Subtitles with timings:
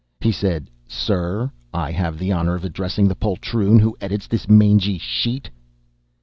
[0.19, 4.97] He said, "Sir, have I the honor of addressing the poltroon who edits this mangy
[4.97, 5.51] sheet?"